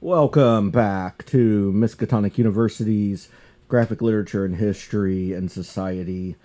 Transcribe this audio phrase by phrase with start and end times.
[0.00, 3.28] Welcome back to Miskatonic University's
[3.66, 6.36] Graphic Literature and History and Society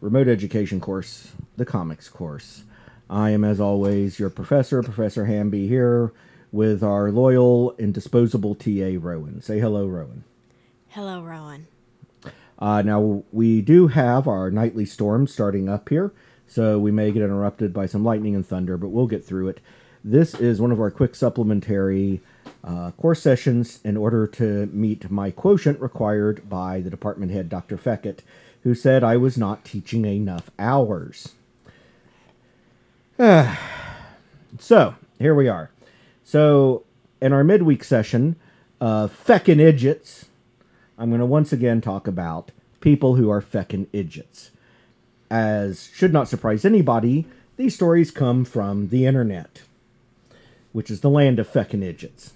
[0.00, 1.28] Remote Education course,
[1.58, 2.64] the Comics course.
[3.10, 6.14] I am, as always, your professor, Professor Hamby, here
[6.52, 9.42] with our loyal and disposable TA, Rowan.
[9.42, 10.24] Say hello, Rowan.
[10.88, 11.66] Hello, Rowan.
[12.58, 16.12] Uh, now, we do have our nightly storm starting up here,
[16.48, 19.60] so we may get interrupted by some lightning and thunder, but we'll get through it.
[20.02, 22.22] This is one of our quick supplementary
[22.64, 27.76] uh, course sessions in order to meet my quotient required by the department head, Dr.
[27.76, 28.20] Feckett,
[28.62, 31.32] who said I was not teaching enough hours.
[34.58, 35.70] so, here we are.
[36.24, 36.84] So,
[37.20, 38.36] in our midweek session,
[38.80, 40.26] uh, feckin' idiots,
[40.98, 44.50] I'm going to once again talk about people who are feckin' idiots.
[45.30, 47.26] As should not surprise anybody,
[47.56, 49.62] these stories come from the internet
[50.72, 52.32] which is the land of feckin' idiots.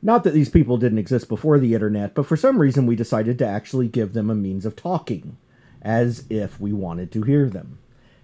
[0.00, 3.38] Not that these people didn't exist before the internet, but for some reason we decided
[3.38, 5.36] to actually give them a means of talking,
[5.82, 7.78] as if we wanted to hear them.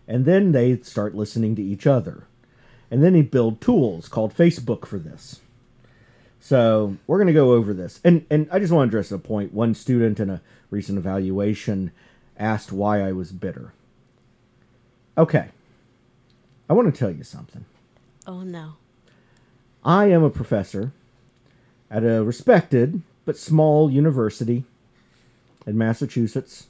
[0.06, 2.26] And then they start listening to each other.
[2.90, 5.40] And then he build tools called Facebook for this.
[6.38, 8.00] So we're going to go over this.
[8.04, 9.54] And, and I just want to address a point.
[9.54, 11.90] One student in a recent evaluation
[12.38, 13.72] asked why I was bitter.
[15.16, 15.48] Okay.
[16.68, 17.64] I want to tell you something.
[18.26, 18.74] Oh no.
[19.84, 20.92] I am a professor
[21.90, 24.64] at a respected but small university
[25.66, 26.66] in Massachusetts.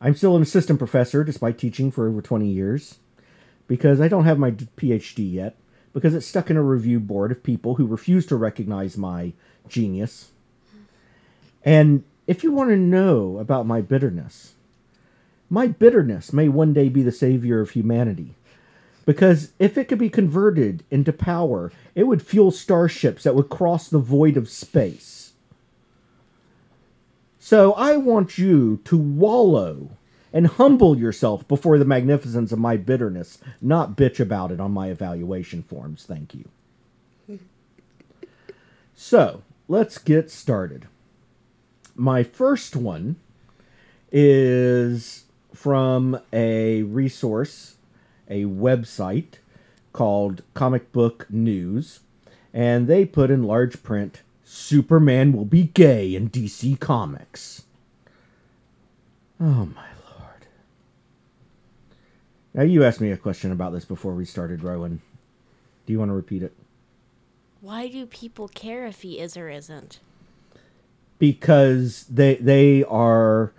[0.00, 2.98] I'm still an assistant professor despite teaching for over 20 years
[3.66, 5.56] because I don't have my PhD yet
[5.92, 9.32] because it's stuck in a review board of people who refuse to recognize my
[9.68, 10.30] genius.
[11.64, 14.54] And if you want to know about my bitterness,
[15.48, 18.34] my bitterness may one day be the savior of humanity.
[19.06, 23.88] Because if it could be converted into power, it would fuel starships that would cross
[23.88, 25.32] the void of space.
[27.38, 29.90] So I want you to wallow
[30.32, 34.88] and humble yourself before the magnificence of my bitterness, not bitch about it on my
[34.88, 36.04] evaluation forms.
[36.04, 36.48] Thank you.
[38.92, 40.88] so let's get started.
[41.94, 43.16] My first one
[44.10, 47.75] is from a resource
[48.28, 49.34] a website
[49.92, 52.00] called Comic Book News,
[52.52, 57.64] and they put in large print Superman will be gay in DC Comics.
[59.40, 60.46] Oh my lord.
[62.54, 65.02] Now, you asked me a question about this before we started, Rowan.
[65.84, 66.54] Do you want to repeat it?
[67.60, 69.98] Why do people care if he is or isn't?
[71.18, 73.52] Because they they are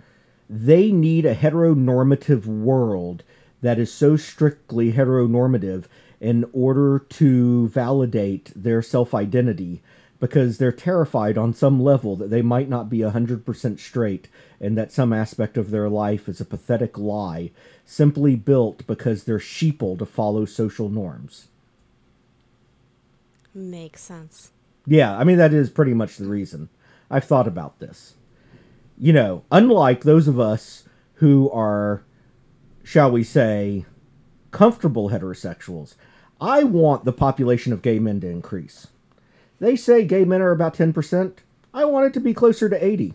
[0.48, 3.24] they need a heteronormative world
[3.62, 5.84] that is so strictly heteronormative
[6.20, 9.82] in order to validate their self identity
[10.20, 14.28] because they're terrified on some level that they might not be 100% straight
[14.60, 17.50] and that some aspect of their life is a pathetic lie
[17.84, 21.46] simply built because they're sheeple to follow social norms.
[23.54, 24.50] Makes sense.
[24.86, 26.68] Yeah, I mean, that is pretty much the reason.
[27.10, 28.14] I've thought about this.
[28.98, 32.02] You know, unlike those of us who are
[32.88, 33.84] shall we say,
[34.50, 35.94] comfortable heterosexuals.
[36.40, 38.86] I want the population of gay men to increase.
[39.60, 41.34] They say gay men are about 10%.
[41.74, 43.12] I want it to be closer to 80.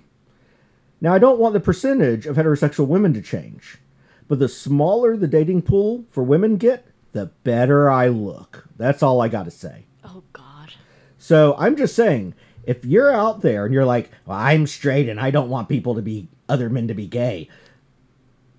[1.02, 3.80] Now, I don't want the percentage of heterosexual women to change,
[4.28, 8.68] but the smaller the dating pool for women get, the better I look.
[8.78, 9.86] That's all I got to say.
[10.04, 10.74] Oh, God.
[11.18, 15.20] So I'm just saying, if you're out there and you're like, well, I'm straight and
[15.20, 17.50] I don't want people to be, other men to be gay,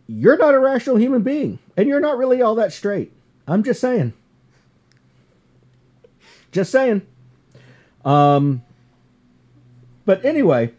[0.07, 3.13] you're not a rational human being, and you're not really all that straight.
[3.47, 4.13] I'm just saying.
[6.53, 7.03] Just saying.
[8.05, 8.63] Um,
[10.05, 10.73] but anyway,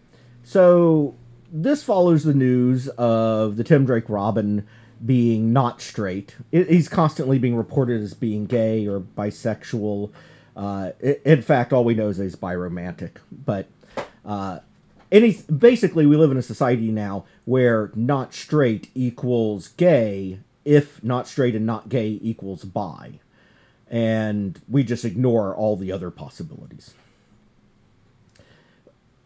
[0.44, 1.16] so
[1.52, 4.68] this follows the news of the Tim Drake Robin
[5.06, 6.36] being not straight.
[6.52, 10.12] He's constantly being reported as being gay or bisexual.
[10.56, 13.18] Uh, in fact, all we know is he's biromantic.
[13.32, 13.68] But
[14.24, 14.60] uh,
[15.12, 21.28] any basically we live in a society now where not straight equals gay if not
[21.28, 23.20] straight and not gay equals bi.
[23.88, 26.96] And we just ignore all the other possibilities.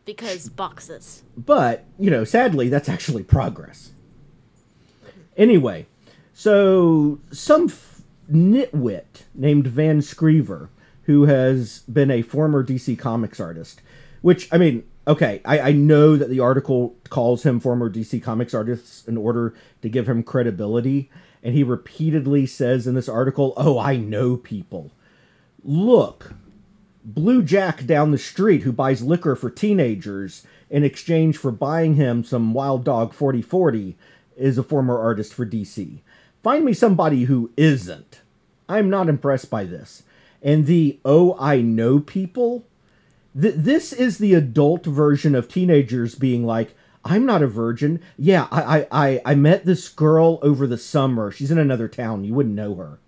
[0.04, 1.24] Because boxes.
[1.38, 3.92] But you know sadly that's actually progress.
[5.38, 5.88] Anyway
[6.39, 8.01] so some f-
[8.31, 10.69] nitwit named van screever
[11.04, 13.81] who has been a former dc comics artist
[14.22, 18.54] which i mean okay, I, I know that the article calls him former DC Comics
[18.54, 21.10] artists in order to give him credibility,
[21.44, 24.92] and he repeatedly says in this article, "Oh, I know people."
[25.64, 26.34] Look,
[27.04, 32.24] Blue Jack down the street who buys liquor for teenagers in exchange for buying him
[32.24, 33.98] some Wild Dog 4040
[34.38, 36.00] is a former artist for DC.
[36.44, 38.22] Find me somebody who isn't.
[38.70, 40.04] I'm not impressed by this.
[40.42, 42.66] And the oh, I know people,
[43.40, 48.02] th- this is the adult version of teenagers being like, I'm not a virgin.
[48.18, 51.31] Yeah, I, I, I, I met this girl over the summer.
[51.31, 52.24] She's in another town.
[52.24, 53.00] You wouldn't know her.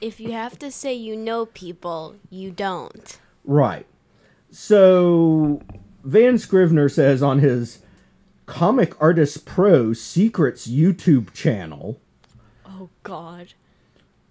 [0.00, 3.18] If you have to say you know people, you don't.
[3.44, 3.86] Right.
[4.50, 5.62] So
[6.04, 7.80] Van Scrivener says on his
[8.46, 12.00] Comic Artist Pro Secrets YouTube channel,
[12.66, 13.54] Oh God.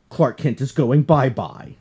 [0.09, 1.75] Clark Kent is going bye bye.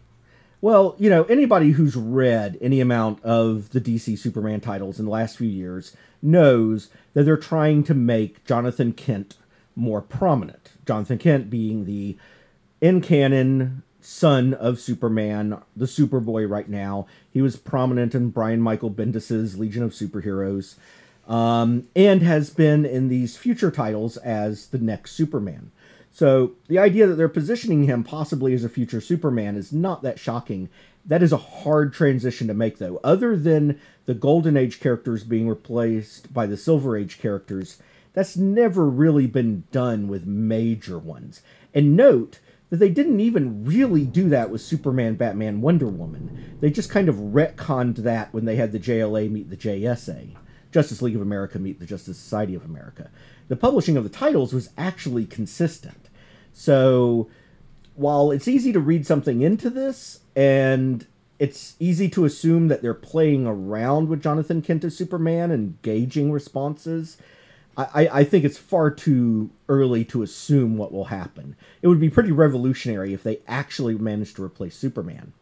[0.63, 5.11] Well, you know, anybody who's read any amount of the DC Superman titles in the
[5.11, 9.37] last few years knows that they're trying to make Jonathan Kent
[9.75, 10.73] more prominent.
[10.87, 12.17] Jonathan Kent being the
[12.81, 17.07] in canon son of Superman, the Superboy right now.
[17.31, 20.77] He was prominent in Brian Michael Bendis's Legion of Superheroes,
[21.27, 25.71] um, and has been in these future titles as the next Superman.
[26.11, 30.19] So the idea that they're positioning him possibly as a future Superman is not that
[30.19, 30.69] shocking.
[31.07, 33.01] That is a hard transition to make, though.
[33.03, 37.79] Other than the Golden Age characters being replaced by the Silver Age characters,
[38.13, 41.43] that's never really been done with major ones.
[41.73, 42.41] And note
[42.71, 46.57] that they didn't even really do that with Superman, Batman, Wonder Woman.
[46.61, 50.37] They just kind of retconned that when they had the JLA meet the JSA.
[50.73, 53.11] Justice League of America meet the Justice Society of America.
[53.51, 56.09] The publishing of the titles was actually consistent.
[56.53, 57.29] So
[57.97, 61.05] while it's easy to read something into this, and
[61.41, 66.31] it's easy to assume that they're playing around with Jonathan Kent as Superman and gauging
[66.31, 67.17] responses,
[67.77, 71.57] I, I think it's far too early to assume what will happen.
[71.83, 75.33] It would be pretty revolutionary if they actually managed to replace Superman.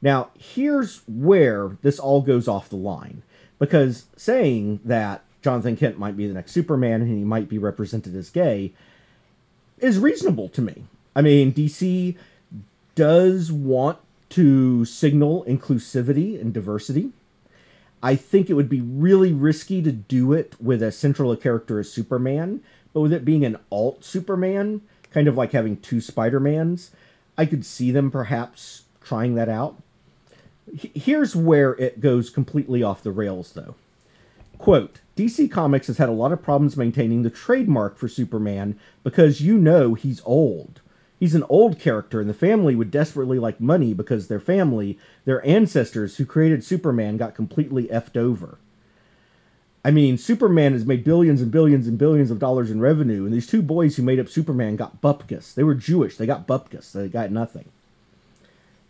[0.00, 3.24] Now, here's where this all goes off the line.
[3.58, 8.16] Because saying that Jonathan Kent might be the next Superman and he might be represented
[8.16, 8.72] as gay
[9.78, 10.84] is reasonable to me.
[11.14, 12.16] I mean, DC
[12.94, 13.98] does want
[14.30, 17.10] to signal inclusivity and diversity.
[18.02, 21.78] I think it would be really risky to do it with as central a character
[21.78, 22.62] as Superman,
[22.94, 24.80] but with it being an alt Superman,
[25.12, 26.90] kind of like having two Spider-Mans,
[27.36, 29.76] I could see them perhaps trying that out.
[30.74, 33.74] Here's where it goes completely off the rails, though.
[34.56, 39.40] Quote DC Comics has had a lot of problems maintaining the trademark for Superman because
[39.40, 40.80] you know he's old.
[41.20, 45.46] He's an old character, and the family would desperately like money because their family, their
[45.46, 48.58] ancestors who created Superman, got completely effed over.
[49.84, 53.32] I mean, Superman has made billions and billions and billions of dollars in revenue, and
[53.32, 55.54] these two boys who made up Superman got bupkis.
[55.54, 56.16] They were Jewish.
[56.16, 56.92] They got bupkis.
[56.92, 57.66] They got nothing.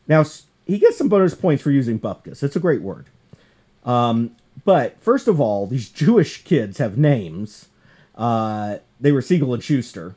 [0.08, 0.24] Now,
[0.66, 2.42] he gets some bonus points for using bupkis.
[2.42, 3.06] It's a great word.
[3.84, 7.68] Um, but first of all, these Jewish kids have names.
[8.14, 10.14] Uh, they were Siegel and Shuster,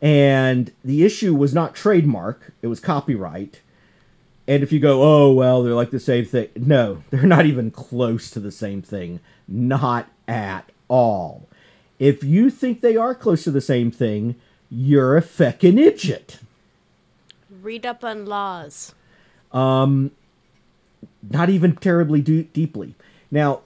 [0.00, 3.60] And the issue was not trademark, it was copyright.
[4.46, 6.48] And if you go, oh, well, they're like the same thing.
[6.56, 9.20] No, they're not even close to the same thing.
[9.48, 11.48] Not at all.
[11.98, 14.34] If you think they are close to the same thing,
[14.70, 16.38] you're a feckin' idiot.
[17.62, 18.94] Read up on laws.
[19.52, 20.10] Um,
[21.30, 22.94] not even terribly do- deeply.
[23.34, 23.62] Now,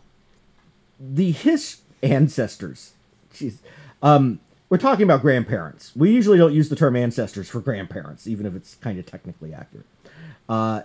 [0.98, 2.94] the his ancestors,
[3.34, 3.58] jeez,
[4.02, 5.94] um, we're talking about grandparents.
[5.94, 9.52] We usually don't use the term ancestors for grandparents, even if it's kind of technically
[9.52, 9.84] accurate.
[10.48, 10.82] Uh,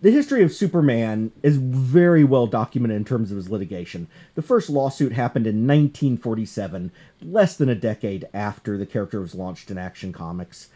[0.00, 4.08] the history of Superman is very well documented in terms of his litigation.
[4.34, 6.90] The first lawsuit happened in 1947,
[7.22, 10.68] less than a decade after the character was launched in Action Comics.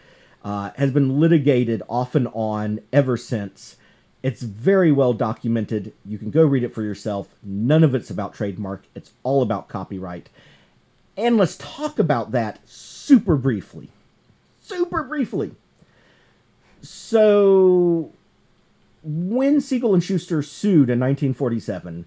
[0.44, 3.76] Uh, has been litigated off and on ever since.
[4.22, 5.92] It's very well documented.
[6.04, 7.28] You can go read it for yourself.
[7.42, 10.28] None of it's about trademark, it's all about copyright.
[11.16, 13.90] And let's talk about that super briefly.
[14.62, 15.52] Super briefly.
[16.82, 18.12] So,
[19.02, 22.06] when Siegel and Shuster sued in 1947,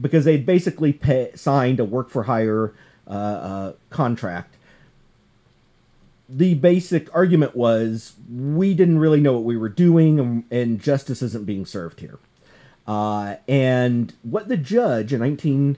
[0.00, 2.72] because they'd basically pay, signed a work for hire
[3.06, 4.56] uh, uh, contract,
[6.30, 11.22] the basic argument was we didn't really know what we were doing and, and justice
[11.22, 12.18] isn't being served here.
[12.86, 15.76] Uh, and what the judge in 19,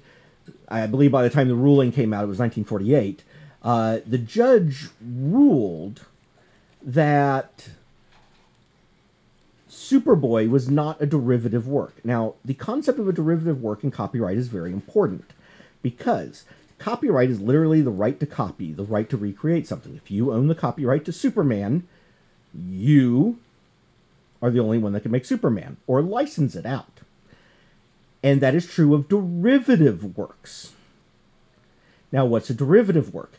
[0.69, 3.25] I believe by the time the ruling came out, it was 1948,
[3.63, 6.03] uh, the judge ruled
[6.83, 7.69] that
[9.71, 12.05] Superboy was not a derivative work.
[12.05, 15.31] Now, the concept of a derivative work in copyright is very important
[15.83, 16.45] because
[16.83, 19.95] copyright is literally the right to copy, the right to recreate something.
[19.95, 21.87] If you own the copyright to Superman,
[22.53, 23.39] you
[24.43, 27.01] are the only one that can make Superman or license it out.
[28.23, 30.73] And that is true of derivative works.
[32.11, 33.33] Now, what's a derivative work?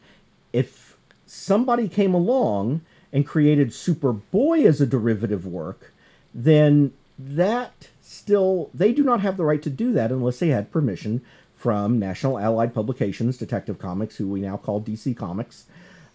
[0.54, 2.82] If somebody came along
[3.12, 5.94] and created Superboy as a derivative work,
[6.34, 10.72] then that still, they do not have the right to do that unless they had
[10.72, 11.22] permission
[11.64, 15.64] from National Allied Publications, Detective Comics, who we now call DC Comics.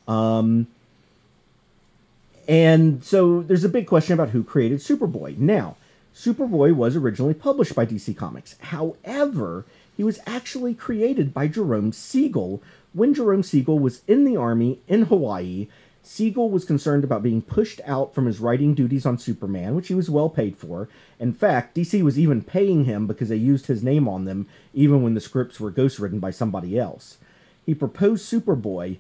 [0.07, 0.67] Um,
[2.47, 5.38] and so there's a big question about who created Superboy.
[5.38, 5.76] Now,
[6.14, 8.57] Superboy was originally published by DC Comics.
[8.61, 9.64] However,
[9.97, 12.62] he was actually created by Jerome Siegel
[12.93, 15.69] when Jerome Siegel was in the Army in Hawaii.
[16.08, 19.94] Siegel was concerned about being pushed out from his writing duties on Superman, which he
[19.94, 20.88] was well paid for.
[21.20, 25.02] In fact, DC was even paying him because they used his name on them, even
[25.02, 27.18] when the scripts were ghostwritten by somebody else.
[27.66, 28.96] He proposed Superboy.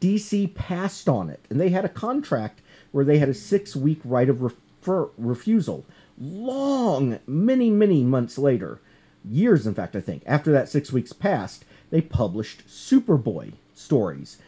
[0.00, 4.00] DC passed on it, and they had a contract where they had a six week
[4.02, 5.84] right of refer- refusal.
[6.18, 8.80] Long, many, many months later,
[9.30, 14.38] years in fact, I think, after that six weeks passed, they published Superboy stories,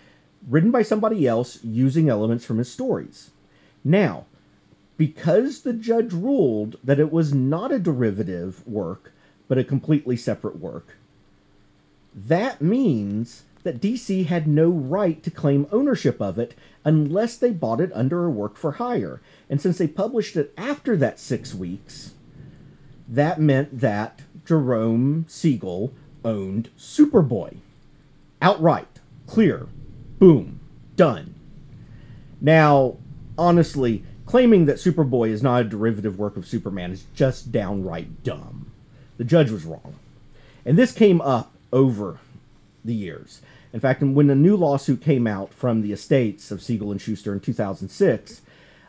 [0.46, 3.30] written by somebody else using elements from his stories.
[3.84, 4.26] Now,
[4.96, 9.12] because the judge ruled that it was not a derivative work,
[9.46, 10.96] but a completely separate work,
[12.14, 16.54] that means that DC had no right to claim ownership of it
[16.84, 19.20] unless they bought it under a work for hire.
[19.48, 22.14] And since they published it after that six weeks,
[23.06, 25.92] that meant that Jerome Siegel
[26.24, 27.58] owned Superboy.
[28.40, 29.00] Outright.
[29.26, 29.68] Clear.
[30.18, 30.60] Boom.
[30.96, 31.34] Done.
[32.40, 32.96] Now,
[33.36, 38.70] honestly, claiming that Superboy is not a derivative work of Superman is just downright dumb.
[39.16, 39.94] The judge was wrong.
[40.64, 42.18] And this came up over
[42.84, 43.40] the years.
[43.72, 47.32] In fact, when a new lawsuit came out from the estates of Siegel and Shuster
[47.32, 48.42] in 2006,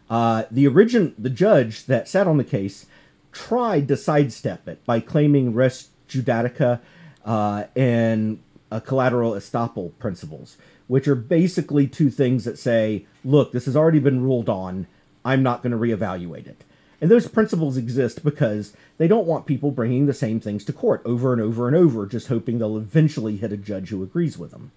[0.09, 2.85] uh, the origin, the judge that sat on the case
[3.31, 6.79] tried to sidestep it by claiming res judicata
[7.25, 10.57] uh, and uh, collateral estoppel principles,
[10.89, 14.87] which are basically two things that say, look, this has already been ruled on.
[15.23, 16.63] I'm not going to reevaluate it.
[16.99, 21.03] And those principles exist because they don't want people bringing the same things to court
[21.05, 24.49] over and over and over, just hoping they'll eventually hit a judge who agrees with
[24.49, 24.71] them.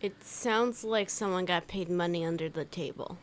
[0.00, 3.18] It sounds like someone got paid money under the table.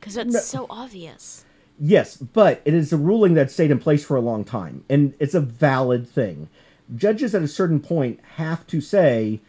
[0.00, 0.40] Because it's No.
[0.40, 1.44] so obvious.
[1.78, 5.12] Yes, but it is a ruling that stayed in place for a long time, and
[5.18, 6.48] it's a valid thing.
[6.96, 9.40] Judges at a certain point have to say,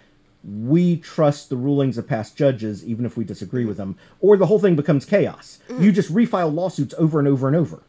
[0.43, 4.48] we trust the rulings of past judges, even if we disagree with them, or the
[4.48, 5.60] whole thing becomes chaos.
[5.79, 7.83] You just refile lawsuits over and over and over.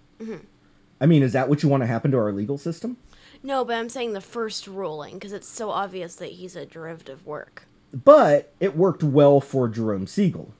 [1.00, 2.96] I mean, is that what you want to happen to our legal system?
[3.42, 7.26] No, but I'm saying the first ruling, because it's so obvious that he's a derivative
[7.26, 7.64] work.
[7.92, 10.54] But it worked well for Jerome Siegel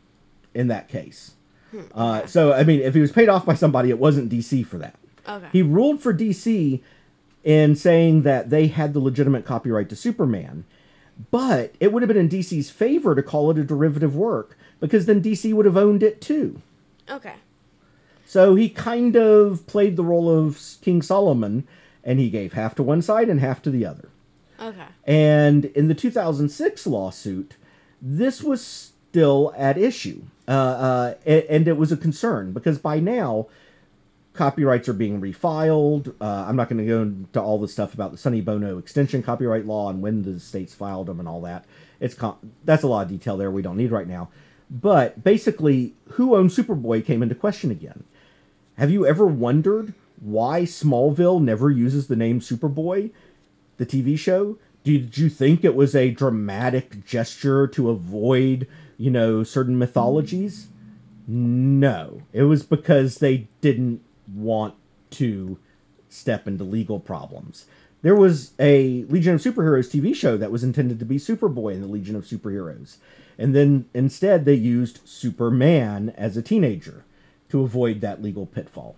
[0.55, 1.33] in that case.
[1.95, 4.79] Uh, so, I mean, if he was paid off by somebody, it wasn't DC for
[4.79, 4.97] that.
[5.27, 5.47] Okay.
[5.53, 6.81] He ruled for DC
[7.45, 10.65] in saying that they had the legitimate copyright to Superman,
[11.31, 15.07] but it would have been in DC's favor to call it a derivative work because
[15.07, 16.61] then DC would have owned it too.
[17.09, 17.35] okay.
[18.27, 21.69] So he kind of played the role of King Solomon
[22.03, 24.09] and he gave half to one side and half to the other.
[24.59, 24.87] Okay.
[25.05, 27.57] And in the 2006 lawsuit,
[28.01, 30.23] this was still at issue.
[30.49, 33.49] Uh, uh, and it was a concern because by now,
[34.35, 36.15] copyrights are being refiled.
[36.21, 39.23] Uh, I'm not going to go into all the stuff about the Sonny Bono extension
[39.23, 41.65] copyright law and when the states filed them and all that.
[42.01, 44.31] It's com- that's a lot of detail there we don't need right now.
[44.71, 48.05] But basically, who owns Superboy came into question again.
[48.79, 53.11] Have you ever wondered why Smallville never uses the name Superboy,
[53.77, 54.57] the TV show?
[54.83, 60.69] Did you think it was a dramatic gesture to avoid, you know, certain mythologies?
[61.29, 62.23] No.
[62.33, 64.01] It was because they didn't
[64.33, 64.75] want
[65.11, 65.59] to
[66.09, 67.67] step into legal problems.
[68.03, 71.81] There was a Legion of Superheroes TV show that was intended to be Superboy in
[71.81, 72.97] the Legion of Superheroes.
[73.39, 77.05] And then instead they used Superman as a teenager
[77.49, 78.97] to avoid that legal pitfall.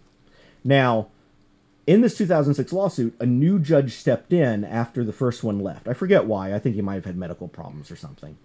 [0.65, 1.09] Now,
[1.87, 5.87] in this 2006 lawsuit, a new judge stepped in after the first one left.
[5.87, 6.55] I forget why.
[6.55, 8.39] I think he might have had medical problems or something.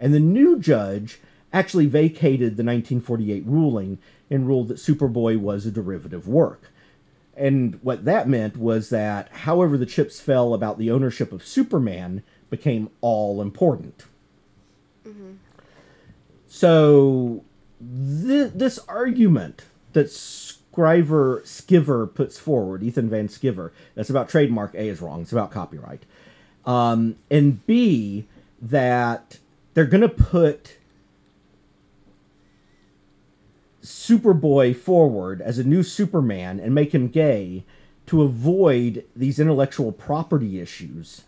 [0.00, 1.20] And the new judge
[1.56, 3.98] actually vacated the 1948 ruling
[4.30, 6.70] and ruled that Superboy was a derivative work.
[7.34, 12.22] And what that meant was that however the chips fell about the ownership of Superman
[12.50, 14.04] became all important.
[16.46, 17.42] So
[17.80, 24.74] thi- this argument that Scriver Skiver puts forward, Ethan Van Sciver, that's about trademark.
[24.74, 25.22] A is wrong.
[25.22, 26.04] It's about copyright.
[26.64, 28.26] Um, and B
[28.60, 29.38] that
[29.74, 30.76] they're going to put
[33.82, 37.64] Superboy forward as a new Superman and make him gay
[38.06, 41.22] to avoid these intellectual property issues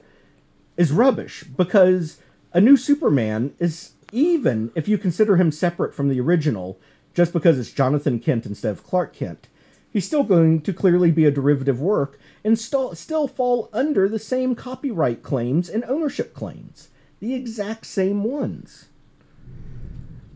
[0.76, 2.19] is rubbish because
[2.52, 6.78] a new Superman is even if you consider him separate from the original
[7.14, 9.49] just because it's Jonathan Kent instead of Clark Kent.
[9.93, 14.19] He's still going to clearly be a derivative work and st- still fall under the
[14.19, 16.88] same copyright claims and ownership claims.
[17.21, 18.87] The exact same ones.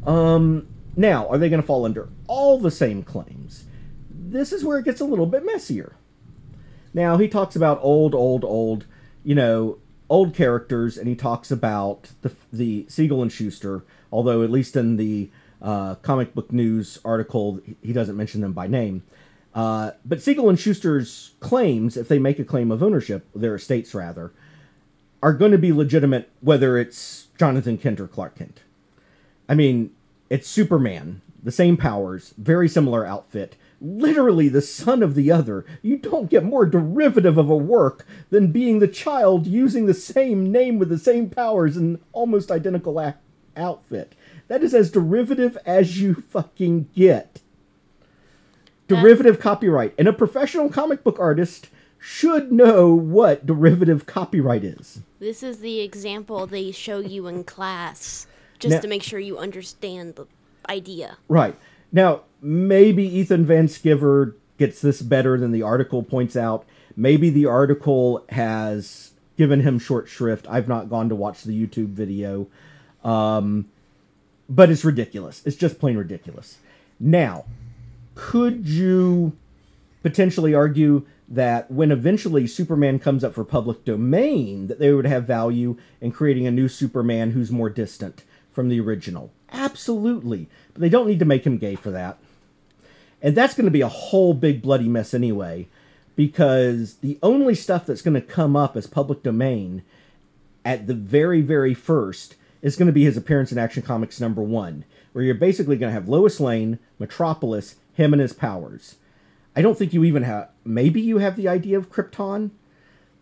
[0.04, 3.64] Um, now, are they going to fall under all the same claims?
[4.10, 5.94] This is where it gets a little bit messier.
[6.94, 8.86] Now, he talks about old, old, old,
[9.24, 9.78] you know,
[10.10, 14.96] old characters, and he talks about the, the Siegel and Shuster, although at least in
[14.96, 15.30] the
[15.62, 19.02] uh, comic book news article, he doesn't mention them by name.
[19.54, 23.94] Uh, but Siegel and Shuster's claims, if they make a claim of ownership, their estates
[23.94, 24.32] rather,
[25.22, 28.60] are going to be legitimate whether it's Jonathan Kent or Clark Kent.
[29.48, 29.92] I mean,
[30.32, 35.66] it's Superman, the same powers, very similar outfit, literally the son of the other.
[35.82, 40.50] You don't get more derivative of a work than being the child using the same
[40.50, 43.16] name with the same powers and almost identical a-
[43.58, 44.14] outfit.
[44.48, 47.42] That is as derivative as you fucking get.
[48.88, 49.92] Derivative copyright.
[49.98, 55.02] And a professional comic book artist should know what derivative copyright is.
[55.20, 58.26] This is the example they show you in class
[58.62, 60.26] just Now- to make sure you understand the
[60.68, 61.18] idea.
[61.28, 61.56] Right.
[61.90, 66.64] Now, maybe Ethan Van Sciver gets this better than the article points out.
[66.96, 70.46] Maybe the article has given him short shrift.
[70.48, 72.46] I've not gone to watch the YouTube video.
[73.04, 73.66] Um,
[74.48, 75.42] but it's ridiculous.
[75.44, 76.58] It's just plain ridiculous.
[77.00, 77.44] Now,
[78.14, 79.32] could you
[80.02, 85.24] potentially argue that when eventually Superman comes up for public domain, that they would have
[85.26, 89.32] value in creating a new Superman who's more distant from the original?
[89.52, 90.48] Absolutely.
[90.72, 92.18] But they don't need to make him gay for that.
[93.20, 95.68] And that's going to be a whole big bloody mess anyway,
[96.16, 99.82] because the only stuff that's going to come up as public domain
[100.64, 104.42] at the very, very first is going to be his appearance in Action Comics number
[104.42, 108.96] one, where you're basically going to have Lois Lane, Metropolis, him and his powers.
[109.54, 110.48] I don't think you even have.
[110.64, 112.50] Maybe you have the idea of Krypton,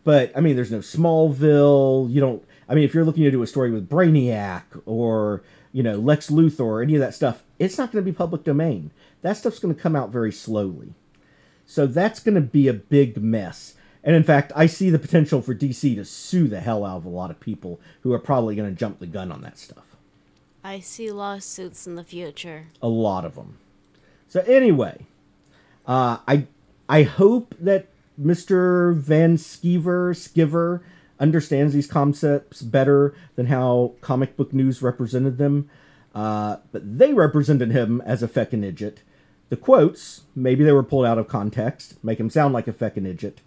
[0.04, 2.10] but I mean, there's no Smallville.
[2.10, 2.44] You don't.
[2.70, 6.30] I mean, if you're looking to do a story with Brainiac or you know Lex
[6.30, 8.92] Luthor or any of that stuff, it's not going to be public domain.
[9.22, 10.94] That stuff's going to come out very slowly.
[11.66, 13.74] So that's going to be a big mess.
[14.02, 17.04] And in fact, I see the potential for DC to sue the hell out of
[17.04, 19.84] a lot of people who are probably going to jump the gun on that stuff.
[20.64, 22.68] I see lawsuits in the future.
[22.80, 23.58] A lot of them.
[24.28, 25.06] So anyway,
[25.86, 26.46] uh, I
[26.88, 27.88] I hope that
[28.20, 28.94] Mr.
[28.94, 30.82] Van Skeever Sciver
[31.20, 35.70] understands these concepts better than how comic book news represented them.
[36.14, 39.02] Uh, but they represented him as a feckin' idiot.
[39.50, 43.06] The quotes, maybe they were pulled out of context, make him sound like a feckin'
[43.06, 43.40] idiot.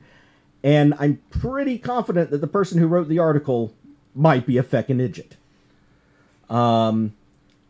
[0.64, 3.74] And I'm pretty confident that the person who wrote the article
[4.16, 5.36] might be a feckin' idiot.
[6.50, 7.16] Um,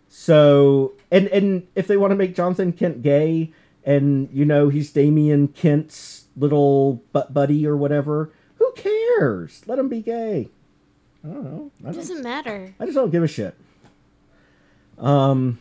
[0.10, 3.52] so, and and if they want to make Jonathan Kent gay,
[3.84, 8.32] and you know he's Damian Kent's little butt buddy or whatever,
[9.18, 9.62] cares?
[9.68, 10.50] Let them be gay.
[11.24, 11.72] I don't know.
[11.84, 12.74] I, It don't, doesn't matter.
[12.80, 13.56] I just don't give a shit.
[14.98, 15.60] Um,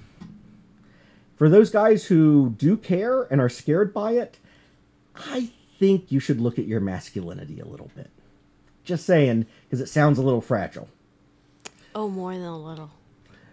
[1.36, 4.38] for those guys who do care and are scared by it,
[5.14, 8.10] I think you should look at your masculinity a little bit.
[8.84, 10.88] Just saying, because it sounds a little fragile.
[11.94, 12.90] Oh, more than a little.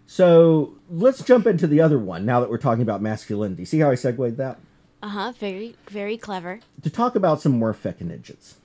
[0.08, 3.66] So let's jump into the other one now that we're talking about masculinity.
[3.66, 4.58] See how I segued that?
[5.04, 5.34] Uh huh.
[5.40, 6.60] Very, very clever.
[6.82, 8.56] To talk about some more feckin' idiots.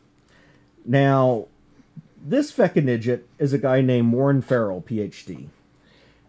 [0.85, 1.47] Now,
[2.23, 5.49] this feckin' idiot is a guy named Warren Farrell, PhD.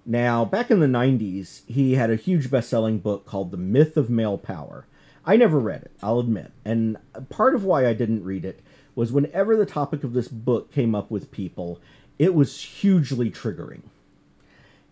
[0.05, 3.97] Now, back in the 90s, he had a huge best selling book called The Myth
[3.97, 4.85] of Male Power.
[5.25, 6.51] I never read it, I'll admit.
[6.63, 6.97] And
[7.29, 8.61] part of why I didn't read it
[8.93, 11.79] was whenever the topic of this book came up with people,
[12.19, 13.81] it was hugely triggering.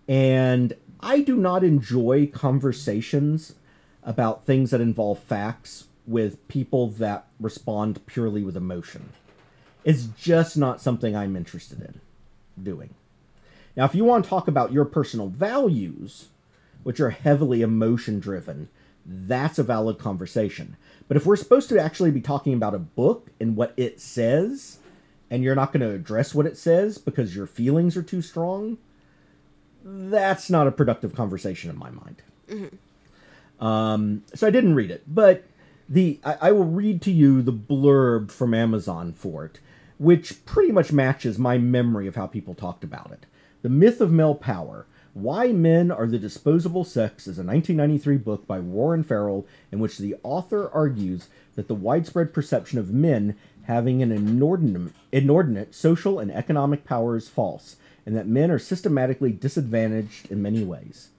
[0.08, 3.56] And I do not enjoy conversations
[4.04, 9.10] about things that involve facts with people that respond purely with emotion.
[9.84, 12.02] It's just not something I'm interested in
[12.63, 12.93] doing.
[13.76, 16.30] Now, if you want to talk about your personal values,
[16.84, 18.69] which are heavily emotion driven,
[19.06, 20.78] that's a valid conversation.
[21.08, 24.78] But if we're supposed to actually be talking about a book and what it says,
[25.30, 28.78] and you're not going to address what it says because your feelings are too strong,
[29.84, 32.22] that's not a productive conversation in my mind.
[33.60, 35.43] Um, so I didn't read it, but
[35.89, 39.60] the I, I will read to you the blurb from Amazon for it,
[39.97, 43.25] which pretty much matches my memory of how people talked about it.
[43.62, 44.86] The myth of male power.
[45.13, 49.99] Why Men Are the Disposable Sex is a 1993 book by Warren Farrell in which
[49.99, 56.32] the author argues that the widespread perception of men having an inordinate, inordinate social and
[56.32, 61.10] economic power is false, and that men are systematically disadvantaged in many ways.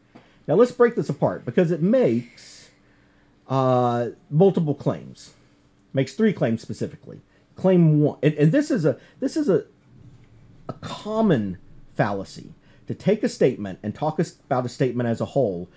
[0.46, 2.70] Now let's break this apart because it makes
[3.48, 5.34] uh, multiple claims.
[5.92, 7.20] Makes three claims specifically.
[7.56, 9.64] Claim one, and, and this is a this is a
[10.68, 11.58] a common
[11.94, 12.52] fallacy
[12.86, 15.68] to take a statement and talk about a statement as a whole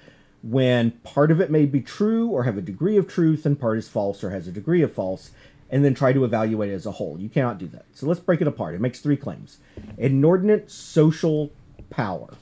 [0.43, 3.77] when part of it may be true or have a degree of truth and part
[3.77, 5.31] is false or has a degree of false
[5.69, 7.19] and then try to evaluate it as a whole.
[7.19, 7.85] You cannot do that.
[7.93, 8.75] So let's break it apart.
[8.75, 9.57] It makes three claims.
[9.97, 11.51] Inordinate social
[11.89, 12.35] power.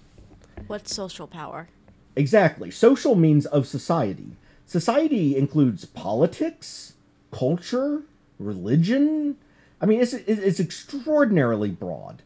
[0.68, 1.70] What's social power?
[2.16, 2.70] Exactly.
[2.70, 4.38] Social means of society.
[4.66, 6.94] Society includes politics,
[7.32, 8.04] culture,
[8.40, 9.38] religion.
[9.82, 12.22] I mean, it's, it's extraordinarily broad.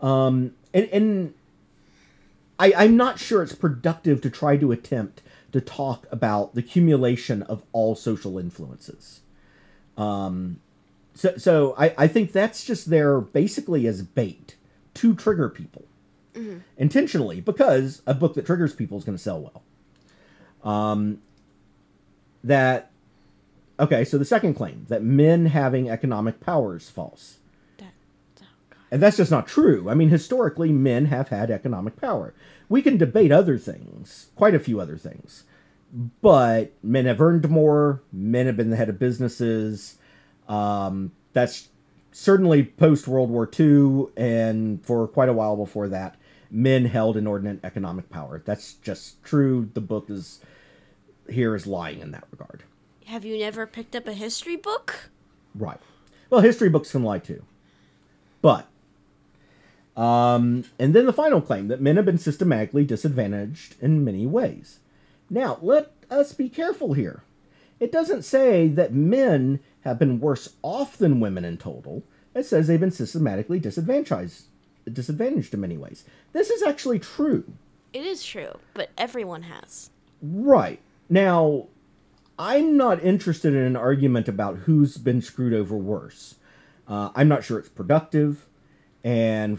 [0.00, 1.34] Um, and, and
[2.58, 7.42] I, I'm not sure it's productive to try to attempt to talk about the accumulation
[7.42, 9.20] of all social influences.
[9.96, 10.60] Um,
[11.14, 14.56] so, so I, I think that's just there basically as bait
[14.94, 15.84] to trigger people
[16.34, 16.58] mm-hmm.
[16.76, 20.72] intentionally because a book that triggers people is going to sell well.
[20.72, 21.20] Um,
[22.44, 22.89] that
[23.80, 24.04] okay.
[24.04, 27.38] So the second claim that men having economic power is false.
[28.90, 29.88] And that's just not true.
[29.88, 32.34] I mean, historically, men have had economic power.
[32.68, 35.44] We can debate other things, quite a few other things,
[36.20, 38.02] but men have earned more.
[38.12, 39.98] Men have been the head of businesses.
[40.48, 41.68] Um, that's
[42.12, 46.16] certainly post World War II, and for quite a while before that,
[46.50, 48.42] men held inordinate economic power.
[48.44, 49.70] That's just true.
[49.72, 50.40] The book is
[51.28, 52.64] here is lying in that regard.
[53.10, 55.10] Have you never picked up a history book?
[55.52, 55.80] Right.
[56.30, 57.42] Well, history books can lie too.
[58.40, 58.68] But
[59.96, 64.78] um, and then the final claim that men have been systematically disadvantaged in many ways.
[65.28, 67.24] Now, let us be careful here.
[67.80, 72.04] It doesn't say that men have been worse off than women in total.
[72.32, 74.44] It says they've been systematically disadvantaged,
[74.90, 76.04] disadvantaged in many ways.
[76.32, 77.42] This is actually true.
[77.92, 79.90] It is true, but everyone has.
[80.22, 80.78] Right.
[81.08, 81.66] Now,
[82.40, 86.36] I'm not interested in an argument about who's been screwed over worse.
[86.88, 88.46] Uh, I'm not sure it's productive,
[89.04, 89.58] and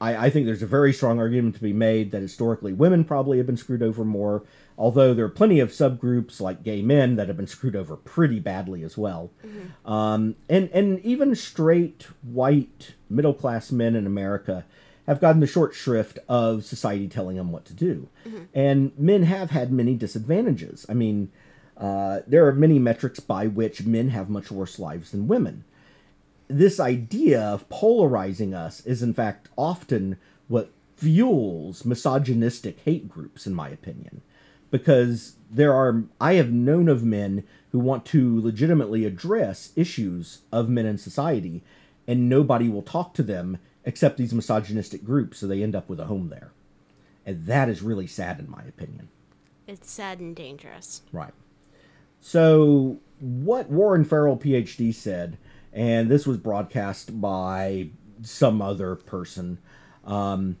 [0.00, 3.36] I, I think there's a very strong argument to be made that historically women probably
[3.36, 4.44] have been screwed over more,
[4.78, 8.40] although there are plenty of subgroups like gay men that have been screwed over pretty
[8.40, 9.30] badly as well.
[9.46, 9.92] Mm-hmm.
[9.92, 14.64] Um, and, and even straight, white, middle class men in America
[15.06, 18.08] have gotten the short shrift of society telling them what to do.
[18.26, 18.44] Mm-hmm.
[18.54, 20.86] And men have had many disadvantages.
[20.88, 21.30] I mean,
[21.76, 25.64] uh, there are many metrics by which men have much worse lives than women.
[26.48, 30.16] This idea of polarizing us is in fact often
[30.48, 34.20] what fuels misogynistic hate groups in my opinion.
[34.70, 40.68] Because there are i have known of men who want to legitimately address issues of
[40.68, 41.62] men in society
[42.06, 46.00] and nobody will talk to them except these misogynistic groups so they end up with
[46.00, 46.52] a home there.
[47.24, 49.08] And that is really sad in my opinion.
[49.66, 51.02] It's sad and dangerous.
[51.12, 51.32] Right
[52.22, 55.36] so what warren farrell phd said
[55.72, 57.88] and this was broadcast by
[58.22, 59.58] some other person.
[60.04, 60.58] Um,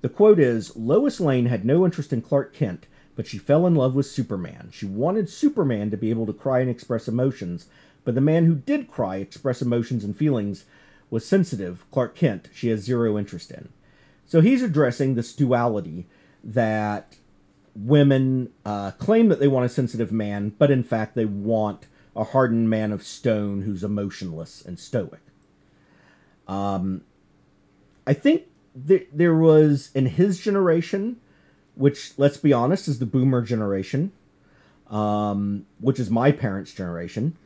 [0.00, 3.74] the quote is Lois Lane had no interest in Clark Kent, but she fell in
[3.74, 4.70] love with Superman.
[4.72, 7.66] She wanted Superman to be able to cry and express emotions,
[8.04, 10.64] but the man who did cry, express emotions, and feelings
[11.10, 11.84] was sensitive.
[11.90, 13.68] Clark Kent, she has zero interest in.
[14.26, 16.06] So he's addressing this duality
[16.42, 17.16] that
[17.74, 22.24] women uh, claim that they want a sensitive man, but in fact they want a
[22.24, 25.20] hardened man of stone who's emotionless and stoic.
[26.46, 27.02] Um,
[28.06, 28.44] I think
[28.86, 31.16] th- there was in his generation,
[31.74, 34.12] which let's be honest is the boomer generation,
[34.90, 37.36] um, which is my parents' generation.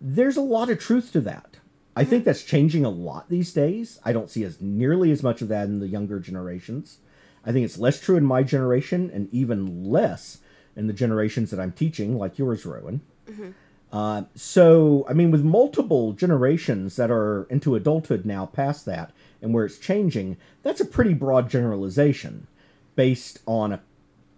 [0.00, 1.56] There's a lot of truth to that.
[1.96, 3.98] I think that's changing a lot these days.
[4.04, 6.98] I don't see as nearly as much of that in the younger generations.
[7.44, 10.38] I think it's less true in my generation and even less
[10.76, 13.00] in the generations that I'm teaching, like yours, Rowan.
[13.28, 13.50] Mm-hmm.
[13.92, 19.52] Uh, so, I mean, with multiple generations that are into adulthood now past that and
[19.52, 22.46] where it's changing, that's a pretty broad generalization
[22.94, 23.80] based on a,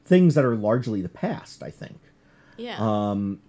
[0.04, 1.98] things that are largely the past, I think.
[2.56, 2.76] Yeah.
[2.78, 3.40] Um,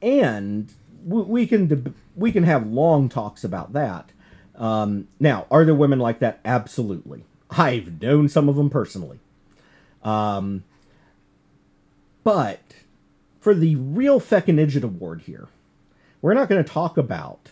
[0.00, 0.70] and
[1.04, 4.10] we, we can deb- we can have long talks about that.
[4.54, 6.40] Um, now, are there women like that?
[6.44, 7.24] Absolutely.
[7.50, 9.18] I've known some of them personally.
[10.02, 10.64] Um,
[12.24, 12.60] but
[13.40, 15.48] for the real feckin' Idiot Award here,
[16.20, 17.50] we're not going to talk about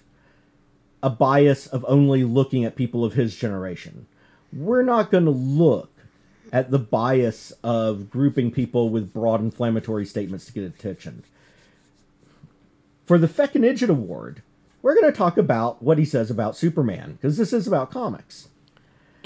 [1.03, 4.07] a bias of only looking at people of his generation.
[4.53, 5.91] We're not going to look
[6.53, 11.25] at the bias of grouping people with broad inflammatory statements to get attention.
[13.05, 14.43] For the Feckin' Idjit Award,
[14.83, 18.49] we're going to talk about what he says about Superman, because this is about comics.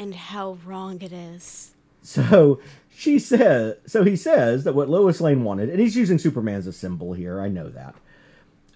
[0.01, 1.73] And how wrong it is.
[2.01, 2.59] So
[2.89, 6.67] she says, so he says that what Lois Lane wanted, and he's using Superman as
[6.67, 7.95] a symbol here, I know that.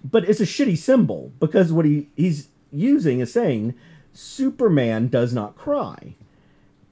[0.05, 3.73] But it's a shitty symbol because what he, he's using is saying
[4.13, 6.15] Superman does not cry.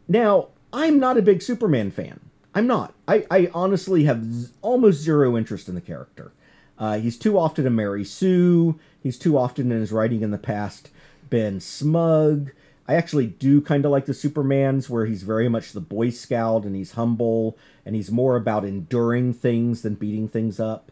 [0.08, 2.18] Now, I'm not a big Superman fan.
[2.54, 2.94] I'm not.
[3.06, 6.32] I, I honestly have z- almost zero interest in the character.
[6.78, 8.80] Uh, he's too often a Mary Sue.
[9.02, 10.88] He's too often in his writing in the past
[11.28, 12.52] been smug.
[12.88, 16.64] I actually do kind of like the Supermans where he's very much the Boy Scout
[16.64, 20.90] and he's humble and he's more about enduring things than beating things up.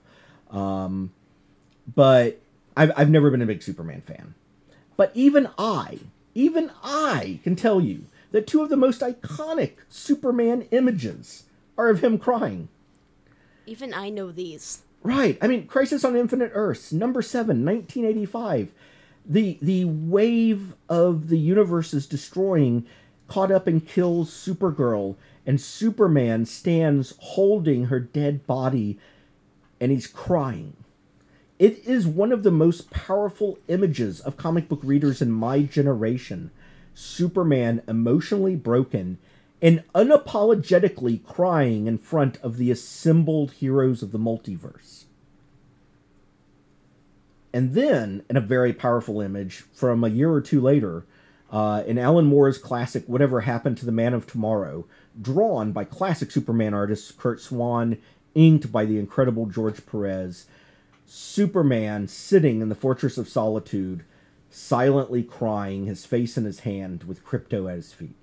[0.50, 1.12] Um,
[1.92, 2.40] but
[2.76, 4.34] I've, I've never been a big Superman fan.
[4.96, 5.98] But even I,
[6.34, 11.44] even I can tell you that two of the most iconic Superman images
[11.76, 12.68] are of him crying.
[13.66, 14.82] Even I know these.
[15.02, 15.38] Right.
[15.40, 18.72] I mean, Crisis on Infinite Earths, number seven, 1985.
[19.30, 22.84] The the wave of the universe is destroying,
[23.28, 25.14] caught up and kills Supergirl,
[25.46, 28.98] and Superman stands holding her dead body,
[29.80, 30.74] and he's crying.
[31.60, 36.50] It is one of the most powerful images of comic book readers in my generation.
[36.92, 39.18] Superman emotionally broken
[39.62, 44.99] and unapologetically crying in front of the assembled heroes of the multiverse.
[47.52, 51.04] And then, in a very powerful image from a year or two later,
[51.50, 54.86] uh, in Alan Moore's classic Whatever Happened to the Man of Tomorrow,
[55.20, 57.98] drawn by classic Superman artist Curt Swan,
[58.34, 60.46] inked by the incredible George Perez,
[61.06, 64.04] Superman sitting in the Fortress of Solitude,
[64.48, 68.14] silently crying, his face in his hand, with Krypto at his feet.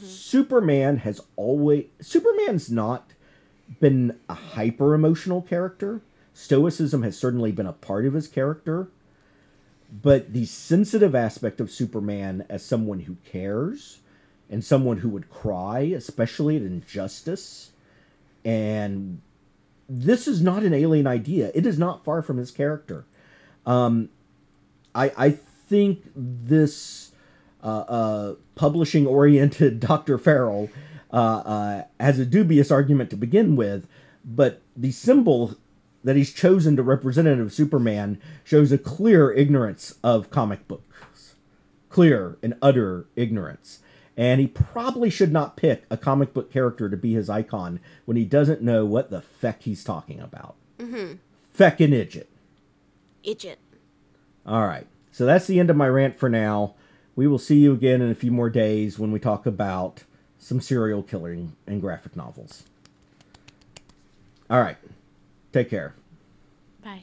[0.00, 1.86] Superman has always.
[2.00, 3.10] Superman's not
[3.80, 6.00] been a hyper emotional character.
[6.40, 8.88] Stoicism has certainly been a part of his character.
[10.02, 14.00] But the sensitive aspect of Superman as someone who cares
[14.48, 17.72] and someone who would cry, especially at injustice,
[18.44, 19.20] and
[19.88, 21.50] this is not an alien idea.
[21.54, 23.04] It is not far from his character.
[23.66, 24.08] Um,
[24.94, 27.12] I I think this
[27.62, 30.18] uh, uh, publishing oriented Dr.
[30.18, 30.70] Farrell
[31.12, 33.86] uh, uh, has a dubious argument to begin with,
[34.24, 35.56] but the symbol
[36.04, 41.34] that he's chosen to represent of Superman shows a clear ignorance of comic books.
[41.88, 43.80] Clear and utter ignorance.
[44.16, 48.16] And he probably should not pick a comic book character to be his icon when
[48.16, 50.56] he doesn't know what the feck he's talking about.
[50.78, 51.14] Mm-hmm.
[51.56, 52.26] Feckin' Idjit.
[53.24, 53.56] Idjit.
[54.46, 54.86] All right.
[55.12, 56.74] So that's the end of my rant for now.
[57.16, 60.04] We will see you again in a few more days when we talk about
[60.38, 62.64] some serial killing and graphic novels.
[64.48, 64.78] All right.
[65.52, 65.94] Take care.